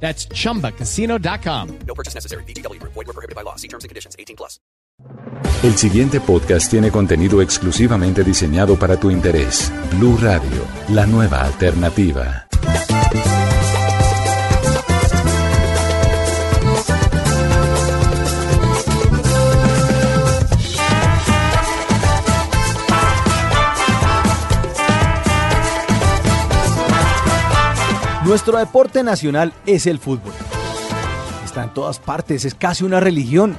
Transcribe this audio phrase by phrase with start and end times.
[0.00, 1.78] That's chumbacasino.com.
[1.86, 2.44] No purchase necessary.
[2.44, 2.80] BGW.
[2.82, 3.56] Void were prohibited by law.
[3.56, 4.14] See terms and conditions.
[4.18, 4.60] 18 plus.
[5.62, 9.72] El siguiente podcast tiene contenido exclusivamente diseñado para tu interés.
[9.92, 12.45] Blue Radio, la nueva alternativa.
[28.26, 30.32] Nuestro deporte nacional es el fútbol.
[31.44, 33.56] Está en todas partes, es casi una religión.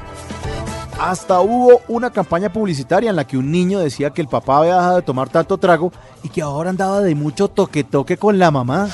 [1.00, 4.76] Hasta hubo una campaña publicitaria en la que un niño decía que el papá había
[4.76, 8.90] dejado de tomar tanto trago y que ahora andaba de mucho toque-toque con la mamá.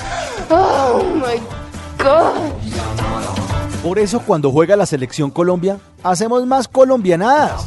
[0.51, 1.41] Oh my
[1.97, 2.51] god.
[3.81, 7.65] Por eso cuando juega la selección Colombia, hacemos más colombianadas.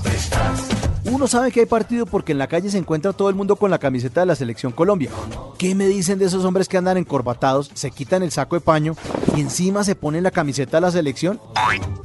[1.09, 3.71] Uno sabe que hay partido porque en la calle se encuentra todo el mundo con
[3.71, 5.11] la camiseta de la selección Colombia.
[5.57, 8.97] ¿Qué me dicen de esos hombres que andan encorbatados, se quitan el saco de paño
[9.37, 11.41] y encima se ponen la camiseta de la selección?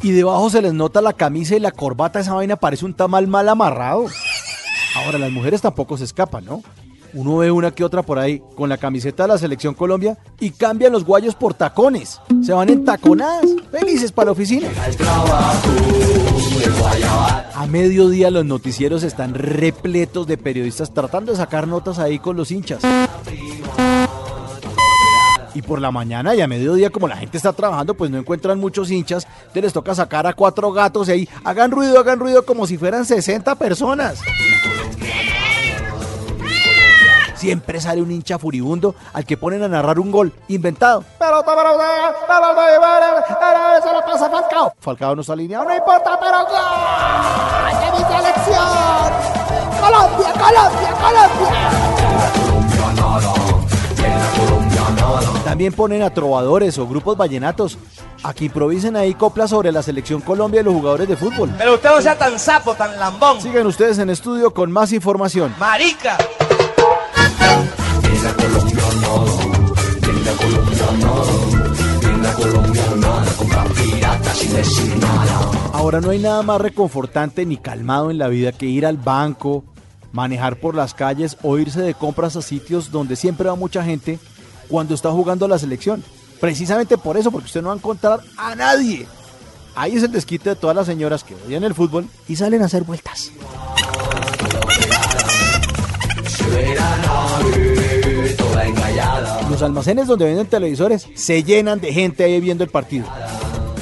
[0.01, 3.27] Y debajo se les nota la camisa y la corbata, esa vaina parece un tamal
[3.27, 4.05] mal amarrado.
[4.95, 6.61] Ahora, las mujeres tampoco se escapan, ¿no?
[7.13, 10.51] Uno ve una que otra por ahí con la camiseta de la selección Colombia y
[10.51, 12.21] cambian los guayos por tacones.
[12.41, 14.69] Se van en taconadas, felices para la oficina.
[17.61, 22.49] A mediodía los noticieros están repletos de periodistas tratando de sacar notas ahí con los
[22.49, 22.81] hinchas.
[25.53, 28.59] Y por la mañana y a mediodía, como la gente está trabajando, pues no encuentran
[28.59, 29.27] muchos hinchas.
[29.41, 32.79] Entonces les toca sacar a cuatro gatos y ahí hagan ruido, hagan ruido como si
[32.79, 34.19] fueran 60 personas.
[37.41, 41.03] Siempre sale un hincha furibundo al que ponen a narrar un gol inventado.
[41.19, 41.77] Pero, pero, pero,
[42.27, 44.29] pero, pero, pero, se
[44.61, 45.15] lo pasa a Falcao.
[45.15, 47.71] No está alineado, no importa, pero ¡gol!
[47.79, 49.11] ¡De mi selección!
[49.79, 51.81] ¡Colombia, Colombia, Colombia!
[55.43, 57.77] También ponen a trovadores o grupos vallenatos
[58.23, 61.53] a que improvisen ahí coplas sobre la selección Colombia y los jugadores de fútbol.
[61.57, 63.41] Pero usted no sea tan sapo, tan lambón.
[63.41, 65.53] Sigan ustedes en estudio con más información.
[65.59, 66.17] Marica.
[75.73, 79.63] Ahora no hay nada más reconfortante ni calmado en la vida que ir al banco,
[80.11, 84.19] manejar por las calles o irse de compras a sitios donde siempre va mucha gente
[84.67, 86.03] cuando está jugando la selección.
[86.39, 89.05] Precisamente por eso, porque usted no va a encontrar a nadie.
[89.75, 92.65] Ahí es el desquite de todas las señoras que odian el fútbol y salen a
[92.65, 93.31] hacer vueltas.
[99.49, 103.05] Los almacenes donde venden televisores se llenan de gente ahí viendo el partido.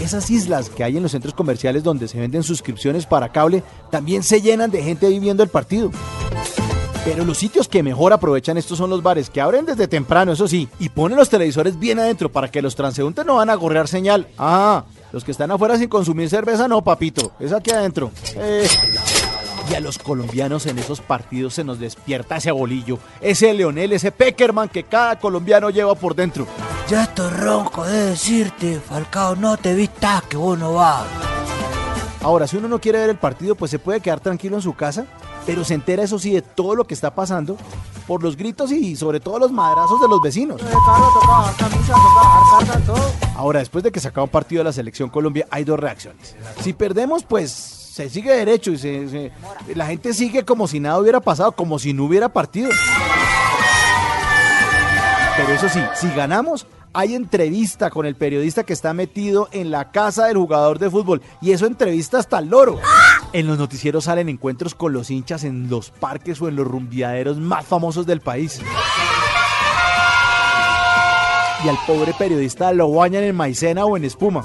[0.10, 3.62] Esas islas que hay en los centros comerciales donde se venden suscripciones para cable
[3.92, 5.92] también se llenan de gente ahí viendo el partido.
[7.06, 10.48] Pero los sitios que mejor aprovechan estos son los bares, que abren desde temprano, eso
[10.48, 13.88] sí, y ponen los televisores bien adentro para que los transeúntes no van a gorrear
[13.88, 14.28] señal.
[14.40, 18.10] Ah, los que están afuera sin consumir cerveza, no, papito, es aquí adentro.
[18.36, 18.68] Eh.
[19.70, 24.12] Y a los colombianos en esos partidos se nos despierta ese bolillo, ese Leonel, ese
[24.12, 26.48] Peckerman que cada colombiano lleva por dentro.
[26.88, 31.06] Ya estoy ronco de decirte, Falcao, no te vistas que vos no vas.
[32.22, 34.74] Ahora, si uno no quiere ver el partido, pues se puede quedar tranquilo en su
[34.74, 35.06] casa,
[35.46, 37.56] pero se entera, eso sí, de todo lo que está pasando
[38.08, 40.60] por los gritos y sobre todo los madrazos de los vecinos.
[43.36, 46.36] Ahora, después de que se acaba un partido de la selección Colombia, hay dos reacciones.
[46.62, 49.32] Si perdemos, pues se sigue derecho y se-
[49.76, 52.70] la gente sigue como si nada hubiera pasado, como si no hubiera partido.
[55.36, 59.92] Pero eso sí, si ganamos, hay entrevista con el periodista que está metido en la
[59.92, 61.22] casa del jugador de fútbol.
[61.42, 62.80] Y eso entrevista hasta el loro.
[63.32, 67.38] En los noticieros salen encuentros con los hinchas en los parques o en los rumbiaderos
[67.38, 68.60] más famosos del país.
[71.64, 74.44] Y al pobre periodista lo bañan en maicena o en espuma.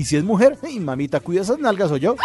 [0.00, 2.16] Y si es mujer, ¡ay, mamita, cuida esas nalgas o yo!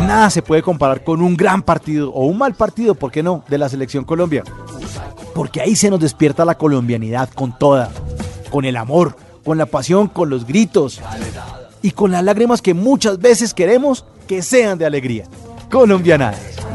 [0.00, 3.44] Nada se puede comparar con un gran partido o un mal partido, ¿por qué no?,
[3.48, 4.44] de la selección Colombia.
[5.34, 7.90] Porque ahí se nos despierta la colombianidad con toda,
[8.48, 9.14] con el amor,
[9.44, 11.02] con la pasión, con los gritos
[11.82, 15.26] y con las lágrimas que muchas veces queremos que sean de alegría.
[15.70, 16.65] Colombianadas.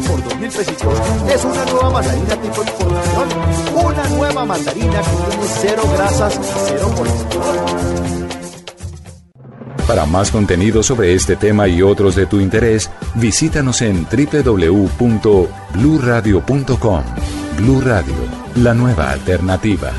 [0.00, 0.94] Por dos mil pesitos.
[1.32, 3.28] Es una nueva mandarina tipo importación.
[3.84, 7.56] Una nueva mandarina que tiene cero grasas cero colesterol.
[9.86, 17.02] Para más contenido sobre este tema y otros de tu interés, visítanos en www.bluradio.com.
[17.56, 18.14] Blu Radio,
[18.56, 19.90] la nueva alternativa.